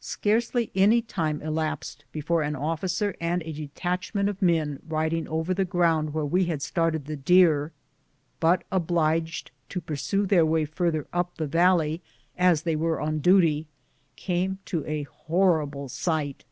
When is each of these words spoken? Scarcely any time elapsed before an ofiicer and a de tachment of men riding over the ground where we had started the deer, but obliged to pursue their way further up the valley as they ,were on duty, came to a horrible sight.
Scarcely 0.00 0.70
any 0.74 1.02
time 1.02 1.42
elapsed 1.42 2.06
before 2.12 2.40
an 2.42 2.54
ofiicer 2.54 3.14
and 3.20 3.42
a 3.42 3.52
de 3.52 3.68
tachment 3.76 4.30
of 4.30 4.40
men 4.40 4.80
riding 4.88 5.28
over 5.28 5.52
the 5.52 5.66
ground 5.66 6.14
where 6.14 6.24
we 6.24 6.46
had 6.46 6.62
started 6.62 7.04
the 7.04 7.14
deer, 7.14 7.70
but 8.40 8.64
obliged 8.72 9.50
to 9.68 9.82
pursue 9.82 10.24
their 10.24 10.46
way 10.46 10.64
further 10.64 11.06
up 11.12 11.36
the 11.36 11.46
valley 11.46 12.00
as 12.38 12.62
they 12.62 12.74
,were 12.74 13.02
on 13.02 13.18
duty, 13.18 13.66
came 14.16 14.60
to 14.64 14.82
a 14.86 15.02
horrible 15.02 15.90
sight. 15.90 16.46